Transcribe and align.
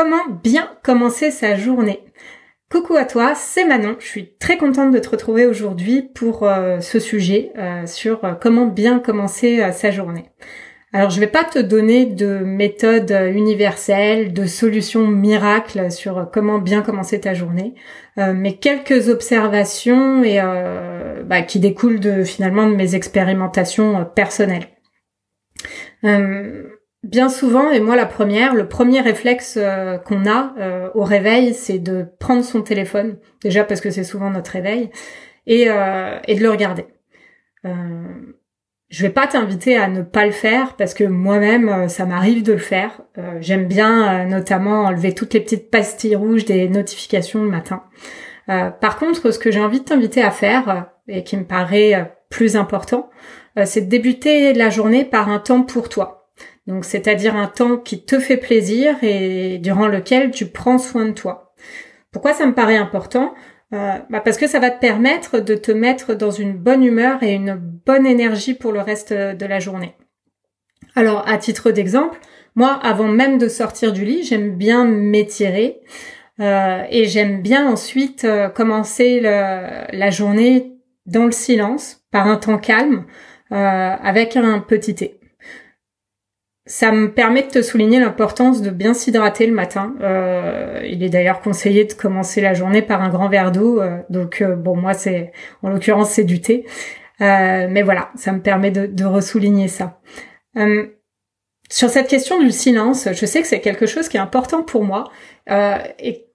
Comment 0.00 0.28
bien 0.44 0.70
commencer 0.84 1.32
sa 1.32 1.56
journée 1.56 2.04
Coucou 2.70 2.94
à 2.94 3.04
toi, 3.04 3.34
c'est 3.34 3.64
Manon. 3.64 3.96
Je 3.98 4.06
suis 4.06 4.36
très 4.38 4.56
contente 4.56 4.92
de 4.92 5.00
te 5.00 5.08
retrouver 5.08 5.44
aujourd'hui 5.44 6.02
pour 6.14 6.44
euh, 6.44 6.78
ce 6.78 7.00
sujet 7.00 7.50
euh, 7.58 7.84
sur 7.84 8.24
euh, 8.24 8.34
comment 8.40 8.66
bien 8.66 9.00
commencer 9.00 9.60
sa 9.72 9.90
journée. 9.90 10.26
Alors 10.92 11.10
je 11.10 11.18
vais 11.18 11.26
pas 11.26 11.42
te 11.42 11.58
donner 11.58 12.06
de 12.06 12.38
méthode 12.38 13.10
universelle, 13.10 14.32
de 14.32 14.46
solutions 14.46 15.08
miracles 15.08 15.90
sur 15.90 16.30
comment 16.32 16.60
bien 16.60 16.82
commencer 16.82 17.18
ta 17.18 17.34
journée, 17.34 17.74
mais 18.16 18.54
quelques 18.54 19.08
observations 19.08 20.22
et 20.22 20.40
bah, 21.24 21.42
qui 21.42 21.58
découlent 21.58 22.00
de 22.00 22.22
finalement 22.22 22.70
de 22.70 22.76
mes 22.76 22.94
expérimentations 22.94 24.06
personnelles. 24.14 24.68
Bien 27.04 27.28
souvent, 27.28 27.70
et 27.70 27.78
moi 27.78 27.94
la 27.94 28.06
première, 28.06 28.54
le 28.54 28.66
premier 28.66 29.00
réflexe 29.00 29.56
euh, 29.56 29.98
qu'on 29.98 30.26
a 30.26 30.52
euh, 30.58 30.88
au 30.94 31.04
réveil, 31.04 31.54
c'est 31.54 31.78
de 31.78 32.04
prendre 32.18 32.42
son 32.42 32.60
téléphone, 32.60 33.18
déjà 33.40 33.62
parce 33.62 33.80
que 33.80 33.90
c'est 33.90 34.02
souvent 34.02 34.30
notre 34.30 34.50
réveil, 34.50 34.90
et, 35.46 35.66
euh, 35.70 36.18
et 36.26 36.34
de 36.34 36.42
le 36.42 36.50
regarder. 36.50 36.86
je 37.64 39.02
vais 39.02 39.10
pas 39.12 39.28
t'inviter 39.28 39.76
à 39.76 39.86
ne 39.86 40.02
pas 40.02 40.26
le 40.26 40.32
faire 40.32 40.74
parce 40.76 40.94
que 40.94 41.04
moi-même, 41.04 41.88
ça 41.88 42.04
m'arrive 42.04 42.42
de 42.42 42.52
le 42.52 42.58
faire. 42.58 43.02
J'aime 43.40 43.66
bien 43.66 44.24
notamment 44.24 44.84
enlever 44.84 45.14
toutes 45.14 45.34
les 45.34 45.40
petites 45.40 45.70
pastilles 45.70 46.16
rouges 46.16 46.46
des 46.46 46.68
notifications 46.68 47.42
le 47.42 47.50
matin. 47.50 47.84
par 48.46 48.98
contre, 48.98 49.30
ce 49.30 49.38
que 49.38 49.50
j'ai 49.50 49.60
envie 49.60 49.80
de 49.80 49.84
t'inviter 49.84 50.22
à 50.22 50.30
faire, 50.30 50.90
et 51.06 51.22
qui 51.24 51.36
me 51.36 51.44
paraît 51.44 52.12
plus 52.30 52.56
important, 52.56 53.10
c'est 53.64 53.82
de 53.82 53.90
débuter 53.90 54.54
la 54.54 54.70
journée 54.70 55.04
par 55.04 55.28
un 55.28 55.38
temps 55.38 55.62
pour 55.62 55.88
toi 55.88 56.17
donc 56.68 56.84
c'est-à-dire 56.84 57.34
un 57.34 57.46
temps 57.46 57.78
qui 57.78 58.04
te 58.04 58.20
fait 58.20 58.36
plaisir 58.36 59.02
et 59.02 59.56
durant 59.56 59.88
lequel 59.88 60.30
tu 60.30 60.46
prends 60.46 60.76
soin 60.76 61.06
de 61.06 61.12
toi. 61.12 61.54
Pourquoi 62.12 62.34
ça 62.34 62.46
me 62.46 62.54
paraît 62.54 62.76
important? 62.76 63.34
Euh, 63.72 63.94
bah 64.10 64.20
Parce 64.20 64.36
que 64.36 64.46
ça 64.46 64.60
va 64.60 64.70
te 64.70 64.78
permettre 64.78 65.40
de 65.40 65.54
te 65.54 65.72
mettre 65.72 66.14
dans 66.14 66.30
une 66.30 66.52
bonne 66.52 66.84
humeur 66.84 67.22
et 67.22 67.32
une 67.32 67.54
bonne 67.54 68.06
énergie 68.06 68.52
pour 68.52 68.72
le 68.72 68.80
reste 68.80 69.14
de 69.14 69.46
la 69.46 69.60
journée. 69.60 69.94
Alors 70.94 71.26
à 71.26 71.38
titre 71.38 71.70
d'exemple, 71.70 72.20
moi 72.54 72.78
avant 72.82 73.08
même 73.08 73.38
de 73.38 73.48
sortir 73.48 73.94
du 73.94 74.04
lit, 74.04 74.22
j'aime 74.22 74.54
bien 74.54 74.84
m'étirer 74.84 75.80
euh, 76.38 76.82
et 76.90 77.06
j'aime 77.06 77.40
bien 77.40 77.66
ensuite 77.66 78.26
euh, 78.26 78.50
commencer 78.50 79.20
la 79.20 80.10
journée 80.10 80.74
dans 81.06 81.24
le 81.24 81.32
silence, 81.32 82.02
par 82.10 82.26
un 82.26 82.36
temps 82.36 82.58
calme, 82.58 83.06
avec 83.50 84.36
un 84.36 84.58
petit 84.60 84.94
thé. 84.94 85.17
Ça 86.68 86.92
me 86.92 87.10
permet 87.10 87.44
de 87.44 87.48
te 87.48 87.62
souligner 87.62 87.98
l'importance 87.98 88.60
de 88.60 88.68
bien 88.68 88.92
s'hydrater 88.92 89.46
le 89.46 89.54
matin. 89.54 89.94
Euh, 90.02 90.82
il 90.84 91.02
est 91.02 91.08
d'ailleurs 91.08 91.40
conseillé 91.40 91.86
de 91.86 91.94
commencer 91.94 92.42
la 92.42 92.52
journée 92.52 92.82
par 92.82 93.00
un 93.02 93.08
grand 93.08 93.30
verre 93.30 93.52
d'eau. 93.52 93.80
Euh, 93.80 93.96
donc 94.10 94.42
euh, 94.42 94.54
bon, 94.54 94.76
moi 94.76 94.92
c'est, 94.92 95.32
en 95.62 95.70
l'occurrence 95.70 96.10
c'est 96.10 96.24
du 96.24 96.42
thé. 96.42 96.66
mais 97.20 97.80
voilà, 97.82 98.10
ça 98.16 98.32
me 98.32 98.42
permet 98.42 98.70
de, 98.70 98.84
de 98.84 99.04
ressouligner 99.06 99.66
ça. 99.68 99.98
sur 101.70 101.88
cette 101.88 102.06
question 102.06 102.38
du 102.38 102.50
silence, 102.50 103.08
je 103.14 103.24
sais 103.24 103.40
que 103.40 103.48
c'est 103.48 103.60
quelque 103.60 103.86
chose 103.86 104.10
qui 104.10 104.18
est 104.18 104.20
important 104.20 104.62
pour 104.62 104.84
moi 104.84 105.10
et 105.48 106.27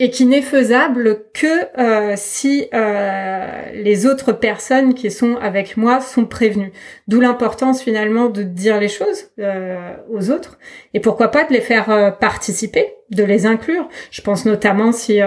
et 0.00 0.10
qui 0.10 0.26
n'est 0.26 0.42
faisable 0.42 1.24
que 1.34 1.80
euh, 1.80 2.14
si 2.16 2.68
euh, 2.72 3.62
les 3.74 4.06
autres 4.06 4.32
personnes 4.32 4.94
qui 4.94 5.10
sont 5.10 5.36
avec 5.36 5.76
moi 5.76 6.00
sont 6.00 6.24
prévenues. 6.24 6.72
D'où 7.08 7.20
l'importance 7.20 7.82
finalement 7.82 8.28
de 8.28 8.44
dire 8.44 8.78
les 8.78 8.88
choses 8.88 9.30
euh, 9.40 9.94
aux 10.08 10.30
autres 10.30 10.58
et 10.94 11.00
pourquoi 11.00 11.28
pas 11.28 11.44
de 11.44 11.52
les 11.52 11.60
faire 11.60 12.16
participer, 12.20 12.94
de 13.10 13.24
les 13.24 13.44
inclure. 13.44 13.88
Je 14.12 14.22
pense 14.22 14.44
notamment 14.44 14.92
si 14.92 15.20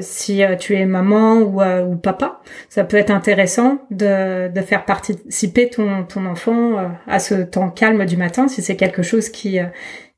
si 0.00 0.42
tu 0.58 0.74
es 0.74 0.86
maman 0.86 1.34
ou, 1.40 1.62
ou 1.62 1.96
papa, 1.96 2.40
ça 2.70 2.84
peut 2.84 2.96
être 2.96 3.10
intéressant 3.10 3.82
de, 3.90 4.48
de 4.48 4.60
faire 4.62 4.86
participer 4.86 5.68
ton 5.68 6.04
ton 6.04 6.24
enfant 6.24 6.76
à 7.06 7.18
ce 7.18 7.34
temps 7.34 7.68
calme 7.68 8.06
du 8.06 8.16
matin 8.16 8.48
si 8.48 8.62
c'est 8.62 8.76
quelque 8.76 9.02
chose 9.02 9.28
qui 9.28 9.58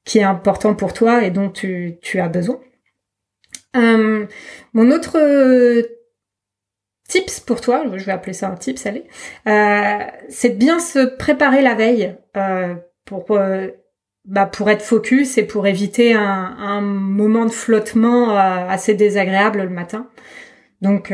qui 0.05 0.19
est 0.19 0.25
important 0.25 0.75
pour 0.75 0.93
toi 0.93 1.25
et 1.25 1.31
dont 1.31 1.51
tu 1.51 1.97
tu 2.01 2.21
as 2.21 2.29
besoin. 2.29 2.61
Euh, 3.77 4.27
mon 4.73 4.91
autre 4.91 5.19
euh, 5.19 5.83
tips 7.09 7.41
pour 7.41 7.61
toi, 7.61 7.85
je 7.95 8.05
vais 8.05 8.13
appeler 8.13 8.33
ça 8.33 8.49
un 8.49 8.55
tips, 8.55 8.87
allez, 8.87 9.05
euh, 9.47 9.99
c'est 10.29 10.51
de 10.51 10.57
bien 10.57 10.79
se 10.79 11.17
préparer 11.17 11.61
la 11.63 11.75
veille 11.75 12.17
euh, 12.37 12.75
pour 13.05 13.27
euh, 13.31 13.69
bah, 14.25 14.47
pour 14.47 14.71
être 14.71 14.83
focus 14.83 15.37
et 15.37 15.45
pour 15.45 15.67
éviter 15.67 16.15
un, 16.15 16.57
un 16.59 16.81
moment 16.81 17.45
de 17.45 17.51
flottement 17.51 18.35
assez 18.37 18.95
désagréable 18.95 19.63
le 19.63 19.69
matin. 19.69 20.09
Donc, 20.81 21.13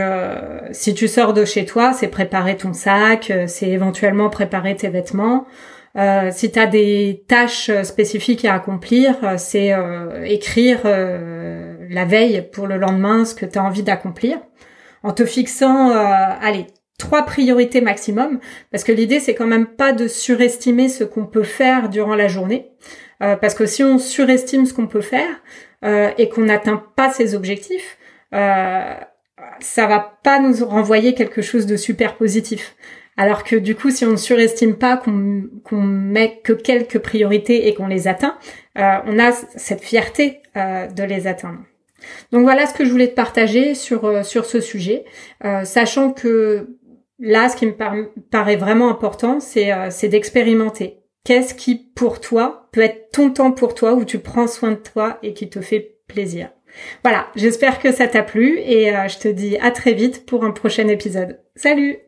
si 0.72 0.94
tu 0.94 1.09
sors 1.09 1.32
de 1.32 1.44
chez 1.44 1.65
toi, 1.65 1.93
c'est 1.93 2.09
préparer 2.09 2.56
ton 2.56 2.72
sac, 2.72 3.32
c'est 3.47 3.69
éventuellement 3.69 4.31
préparer 4.31 4.76
tes 4.76 4.88
vêtements. 4.88 5.47
Euh, 5.97 6.31
si 6.32 6.53
tu 6.53 6.59
as 6.59 6.66
des 6.66 7.25
tâches 7.26 7.70
spécifiques 7.82 8.44
à 8.44 8.54
accomplir, 8.54 9.16
c'est 9.38 9.72
écrire 10.25 10.81
la 11.91 12.05
veille 12.05 12.49
pour 12.53 12.67
le 12.67 12.78
lendemain 12.78 13.25
ce 13.25 13.34
que 13.34 13.45
tu 13.45 13.59
as 13.59 13.65
envie 13.65 13.83
d'accomplir 13.83 14.39
en 15.03 15.12
te 15.12 15.25
fixant, 15.25 15.91
euh, 15.91 15.95
allez, 16.41 16.67
trois 16.99 17.25
priorités 17.25 17.81
maximum, 17.81 18.41
parce 18.71 18.84
que 18.84 18.93
l'idée 18.93 19.21
c'est 19.21 19.34
quand 19.34 19.47
même 19.47 19.67
pas 19.67 19.93
de 19.93 20.06
surestimer 20.06 20.89
ce 20.89 21.05
qu'on 21.05 21.27
peut 21.27 21.43
faire 21.43 21.89
durant 21.89 22.15
la 22.15 22.29
journée, 22.29 22.71
euh, 23.23 23.37
parce 23.37 23.55
que 23.55 23.67
si 23.67 23.83
on 23.83 23.99
surestime 23.99 24.67
ce 24.67 24.75
qu'on 24.75 24.87
peut 24.87 25.00
faire 25.00 25.43
euh, 25.84 26.11
et 26.19 26.29
qu'on 26.29 26.43
n'atteint 26.43 26.84
pas 26.97 27.11
ses 27.11 27.34
objectifs, 27.34 27.99
ça 28.33 29.87
va 29.87 30.19
pas 30.23 30.39
nous 30.39 30.65
renvoyer 30.65 31.15
quelque 31.15 31.43
chose 31.43 31.67
de 31.67 31.77
super 31.77 32.17
positif. 32.17 32.77
Alors 33.17 33.43
que 33.43 33.56
du 33.56 33.75
coup, 33.75 33.91
si 33.91 34.05
on 34.05 34.12
ne 34.12 34.17
surestime 34.17 34.77
pas 34.77 34.97
qu'on 34.97 35.43
qu'on 35.65 35.83
met 35.83 36.41
que 36.45 36.53
quelques 36.53 37.00
priorités 37.00 37.67
et 37.67 37.75
qu'on 37.75 37.89
les 37.89 38.06
atteint, 38.06 38.39
on 38.77 39.19
a 39.19 39.33
cette 39.33 39.83
fierté 39.83 40.41
de 40.55 41.03
les 41.03 41.27
atteindre. 41.27 41.59
Donc 42.33 42.43
voilà 42.43 42.66
ce 42.66 42.75
que 42.75 42.84
je 42.84 42.91
voulais 42.91 43.09
te 43.09 43.15
partager 43.15 43.75
sur, 43.75 44.05
euh, 44.05 44.22
sur 44.22 44.44
ce 44.44 44.61
sujet, 44.61 45.05
euh, 45.44 45.65
sachant 45.65 46.12
que 46.12 46.78
là, 47.19 47.49
ce 47.49 47.56
qui 47.56 47.66
me 47.66 47.75
paraît 48.31 48.56
vraiment 48.56 48.91
important, 48.91 49.41
c'est 49.41 49.72
euh, 49.72 49.88
c'est 49.91 50.09
d'expérimenter. 50.09 50.99
Qu'est-ce 51.25 51.55
qui, 51.55 51.77
pour 51.77 52.21
toi, 52.21 52.69
peut 52.72 52.81
être 52.81 53.11
ton 53.12 53.31
temps 53.31 53.53
pour 53.53 53.75
toi, 53.75 53.94
où 53.94 54.05
tu 54.05 54.19
prends 54.19 54.47
soin 54.47 54.71
de 54.71 54.77
toi 54.77 55.19
et 55.22 55.34
qui 55.34 55.50
te 55.50 55.61
fait 55.61 55.99
plaisir? 56.09 56.50
Voilà, 57.03 57.27
j'espère 57.37 57.78
que 57.78 57.93
ça 57.93 58.09
t'a 58.09 58.22
plu 58.22 58.59
et 58.59 58.93
je 59.09 59.19
te 59.19 59.28
dis 59.28 59.59
à 59.59 59.71
très 59.71 59.93
vite 59.93 60.25
pour 60.25 60.44
un 60.44 60.53
prochain 60.53 60.87
épisode. 60.88 61.41
Salut 61.56 61.99